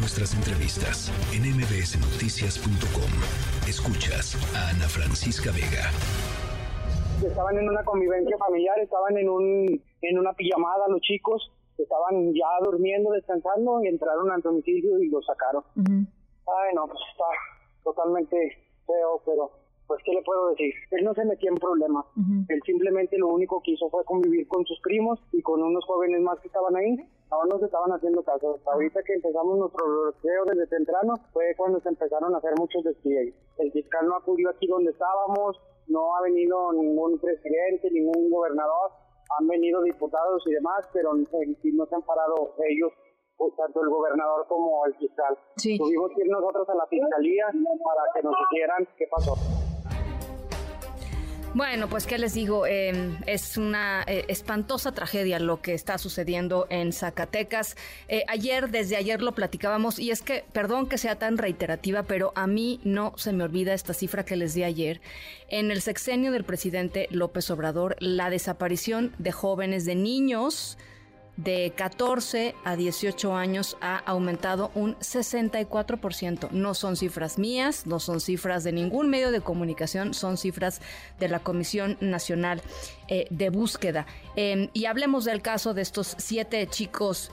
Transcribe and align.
nuestras 0.00 0.34
entrevistas 0.34 1.12
en 1.36 1.42
mbsnoticias.com. 1.44 3.12
Escuchas 3.68 4.34
a 4.56 4.70
Ana 4.70 4.88
Francisca 4.88 5.52
Vega. 5.52 5.92
Estaban 7.20 7.58
en 7.58 7.68
una 7.68 7.84
convivencia 7.84 8.36
familiar, 8.38 8.78
estaban 8.80 9.18
en 9.18 9.28
un 9.28 9.82
en 10.00 10.18
una 10.18 10.32
pijamada 10.32 10.88
los 10.88 11.02
chicos, 11.02 11.52
estaban 11.76 12.32
ya 12.32 12.48
durmiendo, 12.64 13.12
descansando 13.12 13.84
y 13.84 13.88
entraron 13.88 14.30
al 14.30 14.40
domicilio 14.40 14.98
y 14.98 15.10
los 15.10 15.24
sacaron. 15.26 15.62
Ay, 15.76 16.74
no, 16.74 16.86
pues 16.86 17.00
está 17.12 17.28
totalmente 17.84 18.36
feo, 18.86 19.20
pero 19.26 19.50
pues 19.90 20.04
¿qué 20.04 20.12
le 20.12 20.22
puedo 20.22 20.50
decir? 20.50 20.72
Él 20.92 21.04
no 21.04 21.12
se 21.14 21.24
metía 21.24 21.50
en 21.50 21.56
problemas. 21.56 22.06
Él 22.48 22.60
simplemente 22.64 23.18
lo 23.18 23.26
único 23.26 23.60
que 23.60 23.72
hizo 23.72 23.90
fue 23.90 24.04
convivir 24.04 24.46
con 24.46 24.64
sus 24.64 24.78
primos 24.82 25.18
y 25.32 25.42
con 25.42 25.60
unos 25.60 25.84
jóvenes 25.84 26.20
más 26.20 26.38
que 26.38 26.46
estaban 26.46 26.76
ahí. 26.76 26.94
Ahora 27.28 27.48
no 27.50 27.58
se 27.58 27.64
estaban 27.64 27.90
haciendo 27.90 28.22
caso. 28.22 28.60
Ahorita 28.66 29.02
que 29.02 29.14
empezamos 29.14 29.58
nuestro 29.58 29.84
bloqueo 29.84 30.44
desde 30.44 30.68
temprano 30.68 31.14
fue 31.32 31.56
cuando 31.56 31.80
se 31.80 31.88
empezaron 31.88 32.32
a 32.32 32.38
hacer 32.38 32.52
muchos 32.56 32.84
despliegues. 32.84 33.34
El 33.58 33.72
fiscal 33.72 34.06
no 34.06 34.14
acudió 34.14 34.50
aquí 34.50 34.68
donde 34.68 34.92
estábamos, 34.92 35.58
no 35.88 36.14
ha 36.14 36.22
venido 36.22 36.72
ningún 36.72 37.18
presidente, 37.18 37.90
ningún 37.90 38.30
gobernador, 38.30 38.92
han 39.40 39.48
venido 39.48 39.82
diputados 39.82 40.40
y 40.46 40.52
demás, 40.52 40.88
pero 40.92 41.14
no 41.14 41.26
se 41.86 41.94
han 41.96 42.02
parado 42.02 42.54
ellos 42.64 42.92
pues, 43.36 43.56
tanto 43.56 43.82
el 43.82 43.88
gobernador 43.88 44.46
como 44.46 44.86
el 44.86 44.94
fiscal. 44.94 45.36
Tuvimos 45.56 46.12
que 46.14 46.20
ir 46.20 46.30
nosotros 46.30 46.68
a 46.68 46.74
la 46.76 46.86
fiscalía 46.86 47.46
para 47.82 48.02
que 48.14 48.22
nos 48.22 48.34
dijeran 48.50 48.86
qué 48.96 49.06
pasó. 49.10 49.59
Bueno, 51.52 51.88
pues 51.88 52.06
qué 52.06 52.16
les 52.16 52.34
digo, 52.34 52.64
em, 52.64 53.16
es 53.26 53.56
una 53.56 54.04
eh, 54.06 54.24
espantosa 54.28 54.92
tragedia 54.92 55.40
lo 55.40 55.60
que 55.60 55.74
está 55.74 55.98
sucediendo 55.98 56.68
en 56.70 56.92
Zacatecas. 56.92 57.76
Eh, 58.06 58.24
ayer, 58.28 58.70
desde 58.70 58.94
ayer 58.94 59.20
lo 59.20 59.32
platicábamos 59.32 59.98
y 59.98 60.12
es 60.12 60.22
que, 60.22 60.44
perdón 60.52 60.88
que 60.88 60.96
sea 60.96 61.18
tan 61.18 61.38
reiterativa, 61.38 62.04
pero 62.04 62.32
a 62.36 62.46
mí 62.46 62.80
no 62.84 63.14
se 63.16 63.32
me 63.32 63.42
olvida 63.42 63.74
esta 63.74 63.94
cifra 63.94 64.24
que 64.24 64.36
les 64.36 64.54
di 64.54 64.62
ayer. 64.62 65.00
En 65.48 65.72
el 65.72 65.82
sexenio 65.82 66.30
del 66.30 66.44
presidente 66.44 67.08
López 67.10 67.50
Obrador, 67.50 67.96
la 67.98 68.30
desaparición 68.30 69.12
de 69.18 69.32
jóvenes, 69.32 69.84
de 69.84 69.96
niños, 69.96 70.78
de 71.42 71.72
14 71.74 72.54
a 72.64 72.76
18 72.76 73.34
años 73.34 73.76
ha 73.80 73.96
aumentado 73.96 74.70
un 74.74 74.96
64%. 74.96 76.50
No 76.50 76.74
son 76.74 76.96
cifras 76.96 77.38
mías, 77.38 77.86
no 77.86 78.00
son 78.00 78.20
cifras 78.20 78.64
de 78.64 78.72
ningún 78.72 79.08
medio 79.08 79.30
de 79.30 79.40
comunicación, 79.40 80.12
son 80.14 80.36
cifras 80.36 80.80
de 81.18 81.28
la 81.28 81.40
Comisión 81.40 81.96
Nacional 82.00 82.62
eh, 83.08 83.26
de 83.30 83.50
Búsqueda. 83.50 84.06
Em, 84.36 84.68
y 84.72 84.84
hablemos 84.84 85.24
del 85.24 85.42
caso 85.42 85.72
de 85.72 85.82
estos 85.82 86.14
siete 86.18 86.66
chicos 86.66 87.30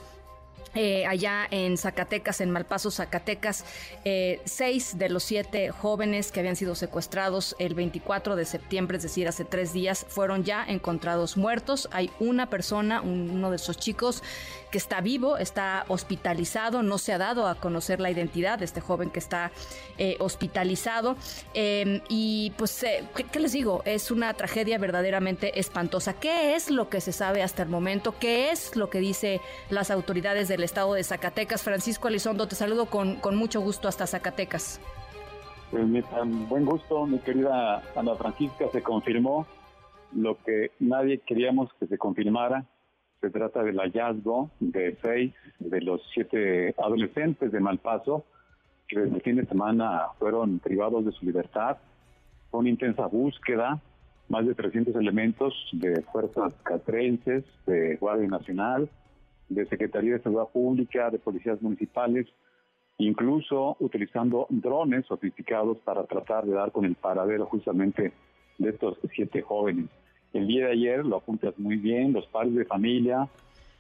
eh, 0.76 1.06
allá 1.06 1.48
en 1.50 1.78
Zacatecas, 1.78 2.42
en 2.42 2.52
Malpaso, 2.52 2.92
Zacatecas, 2.92 3.66
eh, 4.06 4.42
seis 4.46 4.98
de 4.98 5.10
los 5.10 5.24
siete 5.24 5.72
jóvenes 5.72 6.32
que 6.32 6.40
habían 6.40 6.56
sido 6.56 6.76
secuestrados 6.76 7.56
el 7.60 7.74
24 7.74 8.36
de 8.36 8.46
septiembre, 8.46 8.98
es 8.98 9.04
decir, 9.04 9.28
hace 9.28 9.46
tres 9.46 9.74
días, 9.74 10.06
fueron 10.08 10.44
ya 10.44 10.66
encontrados 10.68 11.38
muertos. 11.38 11.90
Hay 11.92 12.12
una 12.20 12.50
persona, 12.50 13.02
uno 13.02 13.50
de 13.50 13.56
esos 13.56 13.78
chicos, 13.78 14.24
que 14.72 14.78
está 14.78 15.02
vivo, 15.02 15.38
está 15.38 15.86
hospitalizado, 15.88 16.84
no 16.84 16.98
se 16.98 17.14
ha 17.14 17.18
dado 17.18 17.48
a 17.48 17.56
conocer 17.56 18.00
la 18.00 18.12
identidad 18.12 18.60
de 18.60 18.66
este 18.66 18.82
joven 18.82 19.10
que 19.10 19.20
está 19.20 19.52
eh, 19.98 20.18
hospitalizado. 20.20 21.16
Em, 21.54 22.02
y 22.10 22.54
pues, 22.58 22.86
¿qué, 23.32 23.40
les 23.40 23.54
digo? 23.54 23.82
Es 23.86 24.12
una 24.12 24.34
tragedia 24.34 24.78
verdaderamente 24.78 25.60
espantosa. 25.60 26.14
¿Qué 26.14 26.56
es 26.56 26.70
lo 26.70 26.90
que 26.90 27.02
se 27.02 27.14
sabe 27.14 27.44
hasta 27.44 27.64
el 27.64 27.70
momento? 27.70 28.16
¿Qué 28.20 28.52
es 28.52 28.76
lo 28.76 28.90
que 28.90 29.00
dicen 29.00 29.40
las 29.70 29.90
autoridades 29.90 30.48
del 30.58 30.66
estado 30.66 30.96
de 30.96 31.04
Zacatecas. 31.04 31.64
Francisco 31.64 32.08
Elizondo, 32.08 32.48
te 32.48 32.56
saludo 32.56 32.88
con, 32.88 33.16
con 33.18 33.36
mucho 33.36 33.62
gusto 33.62 33.88
hasta 33.88 34.08
Zacatecas. 34.08 34.82
Pues 35.72 35.86
buen 36.50 36.66
gusto, 36.66 37.06
mi 37.06 37.20
querida 37.20 37.84
Ana 37.96 38.16
Francisca, 38.16 38.66
se 38.72 38.82
confirmó 38.82 39.46
lo 40.16 40.38
que 40.44 40.72
nadie 40.80 41.20
queríamos 41.20 41.70
que 41.80 41.88
se 41.88 41.98
confirmara. 41.98 42.66
Se 43.22 43.30
trata 43.30 43.64
del 43.64 43.78
hallazgo 43.78 44.50
de 44.60 44.98
seis 45.02 45.34
de 45.60 45.82
los 45.82 46.02
siete 46.14 46.74
adolescentes 46.78 47.52
de 47.52 47.60
Malpaso 47.60 48.26
que 48.88 49.00
desde 49.00 49.16
el 49.16 49.22
fin 49.22 49.36
de 49.36 49.46
semana 49.46 50.08
fueron 50.18 50.60
privados 50.60 51.06
de 51.06 51.12
su 51.12 51.26
libertad. 51.26 51.78
Fue 52.50 52.62
una 52.62 52.70
intensa 52.70 53.06
búsqueda, 53.08 53.82
más 54.30 54.46
de 54.48 54.56
300 54.56 54.96
elementos 54.96 55.54
de 55.74 56.02
fuerzas 56.04 56.54
catrenses, 56.64 57.44
de 57.66 57.98
Guardia 57.98 58.28
Nacional, 58.28 58.90
de 59.50 59.66
Secretaría 59.68 60.14
de 60.14 60.24
Seguridad 60.24 60.50
Pública, 60.52 61.10
de 61.10 61.20
policías 61.20 61.62
municipales, 61.62 62.28
incluso 62.98 63.78
utilizando 63.80 64.48
drones 64.50 65.06
sofisticados 65.06 65.78
para 65.80 66.04
tratar 66.06 66.46
de 66.46 66.54
dar 66.54 66.72
con 66.72 66.86
el 66.86 66.96
paradero 66.96 67.46
justamente 67.46 68.12
de 68.58 68.70
estos 68.70 68.98
siete 69.14 69.42
jóvenes. 69.42 69.86
El 70.34 70.48
día 70.48 70.66
de 70.66 70.74
ayer, 70.74 71.06
lo 71.06 71.18
apuntas 71.18 71.58
muy 71.58 71.78
bien, 71.78 72.14
los 72.14 72.26
padres 72.28 72.56
de 72.56 72.66
familia, 72.66 73.28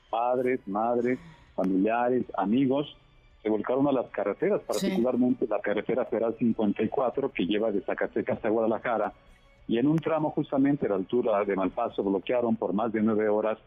padres, 0.10 0.66
madres, 0.68 1.20
familiares, 1.56 2.24
amigos, 2.38 2.96
se 3.42 3.50
volcaron 3.50 3.88
a 3.88 3.92
las 3.92 4.08
carreteras, 4.08 4.62
particularmente 4.62 5.48
la 5.48 5.60
carretera 5.60 6.06
federal 6.06 6.36
54 6.38 7.32
que 7.32 7.46
lleva 7.46 7.72
de 7.72 7.82
Zacatecas 7.82 8.44
a 8.44 8.50
Guadalajara, 8.50 9.14
y 9.68 9.78
en 9.78 9.88
un 9.88 9.98
tramo 9.98 10.32
justamente 10.32 10.86
a 10.86 10.90
la 10.90 10.96
altura 10.96 11.44
de 11.44 11.56
Malpaso 11.56 12.04
bloquearon 12.04 12.56
por 12.56 12.74
más 12.74 12.92
de 12.94 13.02
nueve 13.02 13.28
horas 13.28 13.58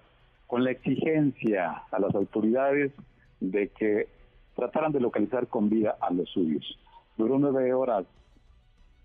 con 0.51 0.65
la 0.65 0.73
exigencia 0.73 1.85
a 1.93 2.01
las 2.01 2.13
autoridades 2.13 2.91
de 3.39 3.69
que 3.69 4.09
trataran 4.57 4.91
de 4.91 4.99
localizar 4.99 5.47
con 5.47 5.71
vida 5.71 5.97
a 6.01 6.13
los 6.13 6.29
suyos. 6.29 6.77
Duró 7.17 7.39
nueve 7.39 7.73
horas 7.73 8.05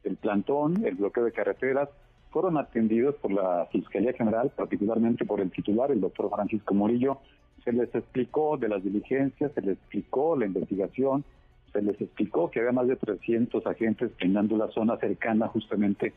el 0.04 0.18
plantón, 0.18 0.84
el 0.84 0.96
bloqueo 0.96 1.24
de 1.24 1.32
carreteras, 1.32 1.88
fueron 2.32 2.58
atendidos 2.58 3.14
por 3.18 3.32
la 3.32 3.68
Fiscalía 3.72 4.14
General, 4.14 4.52
particularmente 4.56 5.24
por 5.24 5.40
el 5.40 5.52
titular, 5.52 5.92
el 5.92 6.02
doctor 6.02 6.32
Francisco 6.32 6.74
Murillo. 6.74 7.20
Se 7.64 7.72
les 7.72 7.94
explicó 7.94 8.58
de 8.58 8.68
las 8.68 8.84
diligencias, 8.84 9.52
se 9.54 9.62
les 9.62 9.78
explicó 9.78 10.36
la 10.36 10.48
investigación, 10.48 11.24
se 11.72 11.82
les 11.84 12.02
explicó 12.02 12.50
que 12.50 12.60
había 12.62 12.72
más 12.72 12.88
de 12.88 12.96
300 12.96 13.68
agentes 13.68 14.10
peinando 14.18 14.58
la 14.58 14.70
zona 14.70 14.98
cercana 14.98 15.48
justamente 15.50 16.12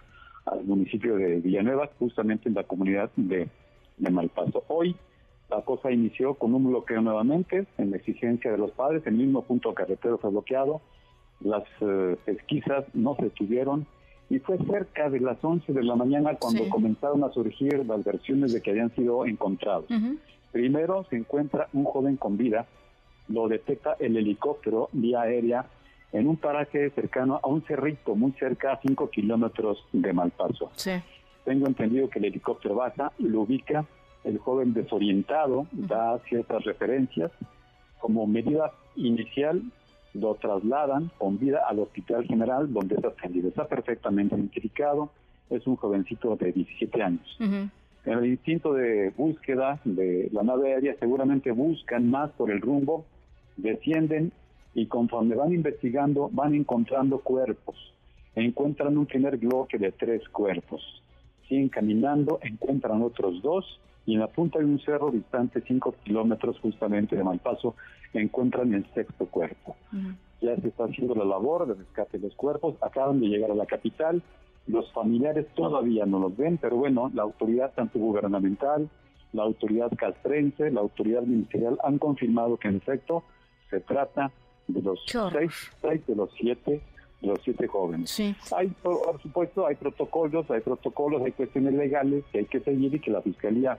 al 0.47 0.65
municipio 0.65 1.17
de 1.17 1.41
Villanueva, 1.41 1.91
justamente 1.99 2.49
en 2.49 2.55
la 2.55 2.65
comunidad 2.65 3.11
de, 3.17 3.47
de 3.99 4.11
Malpaso. 4.11 4.65
Hoy 4.69 4.97
la 5.49 5.63
cosa 5.63 5.91
inició 5.91 6.35
con 6.35 6.55
un 6.55 6.69
bloqueo 6.69 7.01
nuevamente 7.01 7.67
en 7.79 7.91
la 7.91 7.97
exigencia 7.97 8.51
de 8.51 8.59
los 8.59 8.71
padres, 8.73 9.07
el 9.07 9.15
mismo 9.15 9.43
punto 9.43 9.73
carretero 9.75 10.19
fue 10.19 10.31
bloqueado, 10.31 10.81
las 11.41 11.65
eh, 11.81 12.17
pesquisas 12.25 12.85
no 12.95 13.17
se 13.17 13.31
tuvieron 13.31 13.87
y 14.29 14.41
fue 14.41 14.59
cerca 14.59 15.09
de 15.09 15.21
las 15.21 15.43
11 15.43 15.73
de 15.73 15.83
la 15.83 15.97
mañana 15.97 16.35
cuando 16.35 16.69
comenzaron 16.69 17.25
a 17.25 17.31
surgir 17.31 17.85
las 17.87 18.05
versiones 18.05 18.53
de 18.53 18.61
que 18.61 18.73
habían 18.73 18.95
sido 18.95 19.25
encontrados. 19.25 19.87
Primero 20.53 21.07
se 21.09 21.17
encuentra 21.17 21.69
un 21.73 21.85
joven 21.85 22.17
con 22.17 22.37
vida, 22.37 22.67
lo 23.29 23.49
detecta 23.49 23.97
el 23.99 24.17
helicóptero 24.17 24.91
vía 24.93 25.23
aérea 25.23 25.67
en 26.13 26.27
un 26.27 26.37
paraje 26.37 26.91
cercano 26.91 27.41
a 27.43 27.49
un 27.49 27.63
cerrito 27.65 28.15
muy 28.15 28.33
cerca 28.33 28.73
a 28.73 28.81
5 28.81 29.09
kilómetros 29.09 29.83
de 29.93 30.13
Malpaso. 30.13 30.71
Tengo 31.45 31.67
entendido 31.67 32.11
que 32.11 32.19
el 32.19 32.27
helicóptero 32.27 32.75
baja, 32.75 33.13
lo 33.19 33.43
ubica 33.43 33.87
el 34.25 34.39
joven 34.39 34.75
desorientado 34.75 35.67
da 35.73 36.19
ciertas 36.29 36.65
referencias. 36.65 37.31
Como 37.99 38.27
medida 38.27 38.73
inicial, 38.97 39.63
lo 40.15 40.35
trasladan 40.35 41.11
con 41.19 41.39
vida 41.39 41.63
al 41.69 41.81
Hospital 41.81 42.25
General, 42.27 42.73
donde 42.73 42.97
es 42.97 43.05
atendido. 43.05 43.49
Está 43.49 43.67
perfectamente 43.67 44.35
identificado, 44.35 45.11
es 45.51 45.67
un 45.67 45.77
jovencito 45.77 46.37
de 46.37 46.53
17 46.53 47.03
años. 47.03 47.37
En 47.41 48.19
el 48.19 48.27
instinto 48.27 48.73
de 48.73 49.11
búsqueda 49.11 49.81
de 49.85 50.29
la 50.33 50.43
nave 50.43 50.75
aérea, 50.75 50.97
seguramente 50.99 51.51
buscan 51.53 52.11
más 52.11 52.31
por 52.33 52.51
el 52.51 52.61
rumbo, 52.61 53.05
descienden 53.57 54.33
y 54.75 54.87
conforme 54.87 55.35
van 55.35 55.53
investigando, 55.53 56.31
van 56.33 56.55
encontrando 56.55 57.19
cuerpos. 57.19 57.77
Encuentran 58.35 58.97
un 58.97 59.07
primer 59.07 59.37
bloque 59.37 59.79
de 59.79 59.93
tres 59.93 60.27
cuerpos. 60.29 61.03
Siguen 61.49 61.69
caminando, 61.69 62.39
encuentran 62.43 63.03
otros 63.03 63.43
dos 63.43 63.81
y 64.09 64.15
en 64.15 64.21
la 64.21 64.27
punta 64.27 64.59
de 64.59 64.65
un 64.65 64.81
cerro 64.81 65.11
distante 65.11 65.61
5 65.61 65.97
kilómetros 66.03 66.59
justamente 66.61 67.15
de 67.15 67.23
Malpaso 67.23 67.75
encuentran 68.15 68.73
el 68.73 68.87
sexto 68.95 69.27
cuerpo. 69.27 69.77
Ya 70.41 70.57
se 70.57 70.69
está 70.69 70.85
haciendo 70.85 71.15
la 71.15 71.27
labor 71.27 71.67
de 71.67 71.75
rescate 71.75 72.17
de 72.17 72.29
los 72.29 72.35
cuerpos, 72.35 72.77
acaban 72.81 73.21
de 73.21 73.27
llegar 73.27 73.51
a 73.51 73.55
la 73.55 73.67
capital, 73.67 74.23
los 74.67 74.91
familiares 74.93 75.47
todavía 75.55 76.07
no 76.07 76.21
los 76.21 76.35
ven, 76.35 76.57
pero 76.57 76.77
bueno, 76.77 77.11
la 77.13 77.25
autoridad 77.25 77.75
tanto 77.75 77.99
gubernamental, 77.99 78.89
la 79.35 79.43
autoridad 79.43 79.91
castrense, 79.95 80.71
la 80.71 80.81
autoridad 80.81 81.25
ministerial 81.25 81.79
han 81.85 81.99
confirmado 81.99 82.57
que 82.57 82.69
en 82.69 82.77
efecto 82.77 83.25
se 83.69 83.81
trata 83.81 84.31
de 84.69 84.81
los 84.81 85.05
seis, 85.07 85.71
seis 85.83 86.07
de 86.07 86.17
los 86.17 86.31
siete 86.41 86.81
de 87.21 87.29
los 87.29 87.41
siete 87.43 87.67
jóvenes. 87.67 88.11
Hay, 88.57 88.69
por 88.69 89.21
supuesto, 89.21 89.67
hay 89.67 89.75
protocolos, 89.75 90.51
hay 90.51 90.61
protocolos, 90.61 91.21
hay 91.21 91.33
cuestiones 91.33 91.75
legales 91.75 92.25
que 92.33 92.39
hay 92.39 92.45
que 92.47 92.61
seguir 92.61 92.95
y 92.95 93.01
que 93.01 93.11
la 93.11 93.21
Fiscalía 93.21 93.77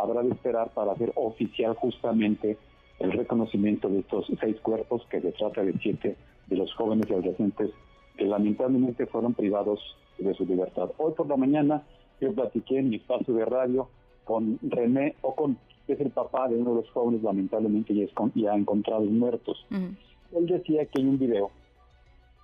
habrá 0.00 0.22
de 0.22 0.30
esperar 0.30 0.70
para 0.70 0.92
hacer 0.92 1.12
oficial 1.14 1.74
justamente 1.74 2.56
el 2.98 3.12
reconocimiento 3.12 3.88
de 3.88 4.00
estos 4.00 4.26
seis 4.40 4.56
cuerpos, 4.60 5.02
que 5.10 5.20
se 5.20 5.32
trata 5.32 5.62
de 5.62 5.74
siete 5.78 6.16
de 6.46 6.56
los 6.56 6.72
jóvenes 6.74 7.06
y 7.08 7.12
adolescentes 7.12 7.70
que 8.16 8.24
lamentablemente 8.24 9.06
fueron 9.06 9.34
privados 9.34 9.80
de 10.18 10.34
su 10.34 10.44
libertad. 10.44 10.90
Hoy 10.98 11.12
por 11.16 11.26
la 11.26 11.36
mañana 11.36 11.82
yo 12.20 12.32
platiqué 12.34 12.78
en 12.78 12.90
mi 12.90 12.96
espacio 12.96 13.34
de 13.34 13.44
radio 13.44 13.88
con 14.24 14.58
René 14.62 15.14
Ocon, 15.22 15.56
que 15.86 15.94
es 15.94 16.00
el 16.00 16.10
papá 16.10 16.48
de 16.48 16.56
uno 16.56 16.70
de 16.70 16.82
los 16.82 16.90
jóvenes 16.90 17.22
lamentablemente 17.22 17.94
ya, 17.94 18.52
ha 18.52 18.56
encontrado 18.56 19.02
muertos. 19.02 19.66
Él 19.70 20.46
decía 20.46 20.84
que 20.86 21.00
hay 21.00 21.06
un 21.06 21.18
video, 21.18 21.50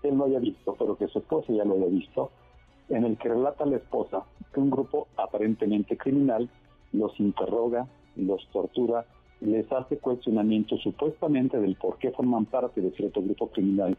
él 0.02 0.16
lo 0.16 0.24
había 0.24 0.38
visto, 0.38 0.74
pero 0.78 0.96
que 0.96 1.08
su 1.08 1.18
esposa 1.18 1.52
ya 1.52 1.64
lo 1.64 1.74
había 1.74 1.88
visto, 1.88 2.30
en 2.88 3.04
el 3.04 3.18
que 3.18 3.28
relata 3.28 3.64
a 3.64 3.66
la 3.66 3.76
esposa 3.76 4.24
que 4.52 4.60
un 4.60 4.70
grupo 4.70 5.08
aparentemente 5.16 5.96
criminal 5.96 6.48
los 6.96 7.18
interroga, 7.20 7.86
los 8.16 8.46
tortura, 8.48 9.06
les 9.40 9.70
hace 9.70 9.98
cuestionamiento 9.98 10.76
supuestamente 10.78 11.60
del 11.60 11.76
por 11.76 11.98
qué 11.98 12.10
forman 12.10 12.46
parte 12.46 12.80
de 12.80 12.90
cierto 12.92 13.22
grupo 13.22 13.48
criminal 13.48 13.96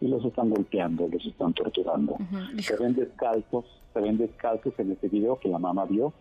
y 0.00 0.08
los 0.08 0.24
están 0.24 0.50
golpeando, 0.50 1.08
los 1.08 1.24
están 1.24 1.52
torturando. 1.52 2.16
Se 2.58 2.76
ven 2.76 2.94
descalzos, 2.94 3.64
se 3.92 4.00
ven 4.00 4.18
descalzos 4.18 4.74
en 4.78 4.92
este 4.92 5.08
video 5.08 5.38
que 5.38 5.48
la 5.48 5.58
mamá 5.58 5.84
vio 5.84 6.12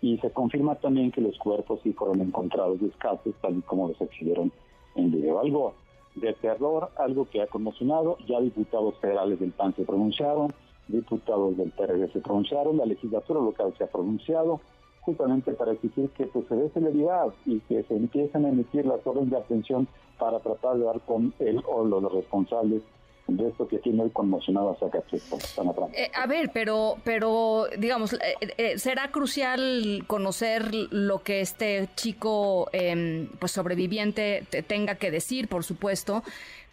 y 0.00 0.18
se 0.18 0.30
confirma 0.30 0.74
también 0.76 1.10
que 1.10 1.20
los 1.20 1.36
cuerpos 1.38 1.80
sí 1.82 1.92
fueron 1.92 2.20
encontrados 2.20 2.80
descalzos, 2.80 3.34
tal 3.40 3.58
y 3.58 3.62
como 3.62 3.88
los 3.88 4.00
exhibieron 4.00 4.52
en 4.96 5.10
video. 5.10 5.40
Algo 5.40 5.74
de 6.14 6.32
terror, 6.34 6.90
algo 6.96 7.28
que 7.28 7.42
ha 7.42 7.46
conmocionado, 7.46 8.18
ya 8.28 8.40
diputados 8.40 8.94
federales 9.00 9.40
del 9.40 9.52
PAN 9.52 9.74
se 9.74 9.84
pronunciaron, 9.84 10.52
diputados 10.88 11.56
del 11.56 11.70
PRD 11.70 12.12
se 12.12 12.20
pronunciaron, 12.20 12.76
la 12.76 12.86
legislatura 12.86 13.40
local 13.40 13.74
se 13.76 13.84
ha 13.84 13.86
pronunciado, 13.86 14.60
justamente 15.04 15.52
para 15.52 15.72
exigir 15.72 16.10
que 16.10 16.26
pues, 16.26 16.46
se 16.48 16.56
dé 16.56 16.70
celeridad 16.70 17.26
y 17.46 17.60
que 17.60 17.82
se 17.84 17.96
empiecen 17.96 18.44
a 18.44 18.48
emitir 18.48 18.86
las 18.86 19.06
órdenes 19.06 19.30
de 19.30 19.36
atención 19.38 19.88
para 20.18 20.40
tratar 20.40 20.76
de 20.76 20.84
dar 20.84 21.00
con 21.00 21.34
él 21.38 21.62
o 21.66 21.84
los 21.84 22.12
responsables 22.12 22.82
de 23.26 23.48
esto 23.48 23.66
que 23.66 23.78
tiene 23.78 24.02
hoy 24.02 24.10
conmocionado 24.10 24.70
a 24.70 24.76
Zacatecas. 24.76 25.58
Eh, 25.94 26.10
a 26.14 26.26
ver, 26.26 26.50
pero, 26.52 26.96
pero 27.04 27.66
digamos, 27.78 28.12
eh, 28.12 28.18
eh, 28.58 28.78
será 28.78 29.10
crucial 29.10 30.04
conocer 30.06 30.74
lo 30.74 31.22
que 31.22 31.40
este 31.40 31.88
chico, 31.96 32.68
em, 32.72 33.28
pues 33.38 33.52
sobreviviente, 33.52 34.46
tenga 34.66 34.96
que 34.96 35.10
decir, 35.10 35.48
por 35.48 35.64
supuesto, 35.64 36.22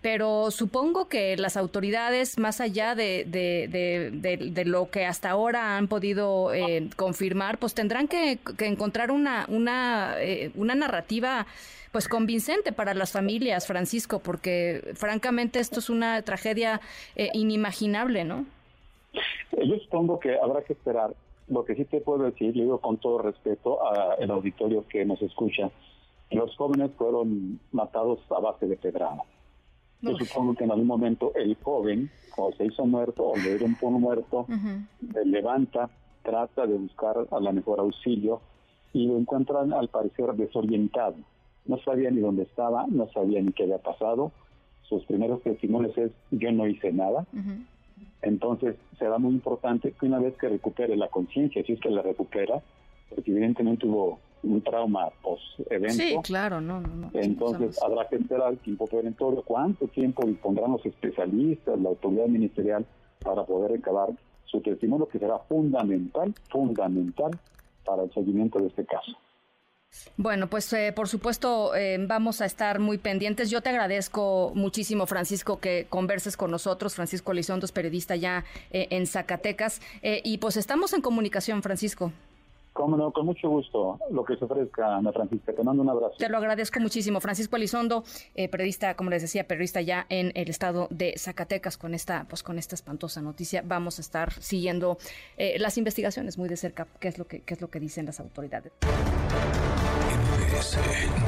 pero 0.01 0.49
supongo 0.49 1.07
que 1.07 1.37
las 1.37 1.57
autoridades, 1.57 2.39
más 2.39 2.59
allá 2.59 2.95
de, 2.95 3.23
de, 3.25 4.65
lo 4.65 4.89
que 4.89 5.05
hasta 5.05 5.29
ahora 5.29 5.77
han 5.77 5.87
podido 5.87 6.53
eh, 6.53 6.89
confirmar, 6.95 7.59
pues 7.59 7.75
tendrán 7.75 8.07
que, 8.07 8.39
encontrar 8.59 9.11
una, 9.11 9.45
una, 9.47 10.15
eh, 10.19 10.51
una 10.55 10.73
narrativa 10.73 11.45
pues 11.91 12.07
convincente 12.07 12.71
para 12.71 12.93
las 12.93 13.11
familias, 13.11 13.67
Francisco, 13.67 14.19
porque 14.19 14.93
francamente 14.95 15.59
esto 15.59 15.79
es 15.79 15.89
una 15.89 16.21
tragedia 16.23 16.81
eh, 17.15 17.29
inimaginable, 17.33 18.23
¿no? 18.23 18.45
Yo 19.51 19.77
supongo 19.77 20.19
que 20.19 20.35
habrá 20.37 20.63
que 20.63 20.73
esperar. 20.73 21.13
Lo 21.47 21.65
que 21.65 21.75
sí 21.75 21.83
te 21.83 21.99
puedo 21.99 22.23
decir, 22.23 22.53
digo 22.53 22.79
con 22.79 22.97
todo 22.97 23.17
respeto 23.21 23.79
al 23.85 24.31
auditorio 24.31 24.85
que 24.87 25.03
nos 25.03 25.21
escucha, 25.21 25.69
los 26.31 26.55
jóvenes 26.55 26.91
fueron 26.97 27.59
matados 27.73 28.19
a 28.31 28.39
base 28.39 28.67
de 28.67 28.77
pedrada. 28.77 29.21
Yo 30.01 30.17
supongo 30.17 30.55
que 30.55 30.63
en 30.63 30.71
algún 30.71 30.87
momento 30.87 31.31
el 31.35 31.55
joven, 31.61 32.09
o 32.37 32.51
se 32.53 32.65
hizo 32.65 32.85
muerto, 32.85 33.23
o 33.23 33.35
le 33.35 33.49
dieron 33.49 33.75
por 33.75 33.91
muerto, 33.91 34.47
se 35.13 35.25
levanta, 35.25 35.89
trata 36.23 36.65
de 36.65 36.77
buscar 36.77 37.27
a 37.29 37.39
la 37.39 37.51
mejor 37.51 37.79
auxilio 37.79 38.41
y 38.93 39.07
lo 39.07 39.17
encuentran 39.17 39.73
al 39.73 39.89
parecer 39.89 40.33
desorientado. 40.33 41.15
No 41.65 41.77
sabía 41.79 42.09
ni 42.09 42.19
dónde 42.19 42.43
estaba, 42.43 42.85
no 42.87 43.07
sabía 43.09 43.41
ni 43.41 43.51
qué 43.53 43.63
había 43.63 43.77
pasado. 43.77 44.31
Sus 44.83 45.05
primeros 45.05 45.41
testimonios 45.41 45.97
es 45.97 46.11
yo 46.31 46.51
no 46.51 46.67
hice 46.67 46.91
nada. 46.91 47.25
Entonces 48.21 48.75
será 48.97 49.17
muy 49.19 49.33
importante 49.33 49.93
que 49.93 50.05
una 50.05 50.19
vez 50.19 50.35
que 50.37 50.49
recupere 50.49 50.95
la 50.97 51.07
conciencia, 51.09 51.63
si 51.63 51.73
es 51.73 51.79
que 51.79 51.89
la 51.89 52.01
recupera, 52.01 52.61
porque 53.09 53.31
evidentemente 53.31 53.87
hubo 53.87 54.19
un 54.43 54.61
trauma 54.61 55.09
post-evento. 55.21 55.93
Sí, 55.93 56.15
claro, 56.23 56.61
no, 56.61 56.81
Entonces 57.13 57.81
habrá 57.83 58.07
que 58.07 58.15
esperar 58.15 58.53
el 58.53 58.59
tiempo 58.59 58.87
perentorio, 58.87 59.43
cuánto 59.43 59.87
tiempo 59.87 60.25
dispondrán 60.25 60.71
los 60.71 60.85
especialistas, 60.85 61.79
la 61.79 61.89
autoridad 61.89 62.27
ministerial, 62.27 62.85
para 63.23 63.43
poder 63.45 63.77
acabar 63.77 64.09
su 64.45 64.61
testimonio, 64.61 65.07
que 65.07 65.19
será 65.19 65.39
fundamental, 65.39 66.33
fundamental 66.49 67.31
para 67.85 68.03
el 68.03 68.13
seguimiento 68.13 68.59
de 68.59 68.67
este 68.67 68.85
caso. 68.85 69.11
Bueno, 70.15 70.47
pues 70.47 70.71
eh, 70.71 70.93
por 70.95 71.09
supuesto 71.09 71.75
eh, 71.75 71.97
vamos 71.99 72.41
a 72.41 72.45
estar 72.45 72.79
muy 72.79 72.97
pendientes. 72.97 73.49
Yo 73.49 73.61
te 73.61 73.69
agradezco 73.69 74.51
muchísimo, 74.55 75.05
Francisco, 75.05 75.59
que 75.59 75.85
converses 75.89 76.37
con 76.37 76.49
nosotros. 76.49 76.95
Francisco 76.95 77.33
Elizondo 77.33 77.65
es 77.65 77.71
periodista 77.71 78.15
ya 78.15 78.45
eh, 78.71 78.87
en 78.91 79.05
Zacatecas. 79.05 79.81
y 80.01 80.37
pues 80.37 80.55
estamos 80.57 80.93
en 80.93 81.01
comunicación, 81.01 81.61
Francisco. 81.61 82.11
Cómo 82.81 82.97
no, 82.97 83.11
con 83.11 83.27
mucho 83.27 83.47
gusto. 83.47 83.99
Lo 84.09 84.25
que 84.25 84.35
se 84.37 84.45
ofrezca, 84.45 84.95
Ana 84.95 85.11
Francisca. 85.11 85.53
Te 85.53 85.63
mando 85.63 85.83
un 85.83 85.89
abrazo. 85.89 86.15
Te 86.17 86.27
lo 86.27 86.37
agradezco 86.37 86.79
muchísimo. 86.79 87.21
Francisco 87.21 87.55
Elizondo, 87.55 88.03
eh, 88.33 88.49
periodista, 88.49 88.95
como 88.95 89.11
les 89.11 89.21
decía, 89.21 89.45
periodista 89.45 89.81
ya 89.81 90.07
en 90.09 90.31
el 90.33 90.49
estado 90.49 90.87
de 90.89 91.13
Zacatecas 91.15 91.77
con 91.77 91.93
esta, 91.93 92.25
pues 92.27 92.41
con 92.41 92.57
esta 92.57 92.73
espantosa 92.73 93.21
noticia. 93.21 93.61
Vamos 93.63 93.99
a 93.99 94.01
estar 94.01 94.33
siguiendo 94.33 94.97
eh, 95.37 95.59
las 95.59 95.77
investigaciones 95.77 96.39
muy 96.39 96.49
de 96.49 96.57
cerca, 96.57 96.87
qué 96.99 97.09
es 97.09 97.19
lo 97.19 97.27
que, 97.27 97.41
qué 97.41 97.53
es 97.53 97.61
lo 97.61 97.69
que 97.69 97.79
dicen 97.79 98.07
las 98.07 98.19
autoridades. 98.19 98.73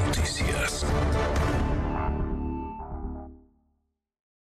Noticias. 0.08 0.84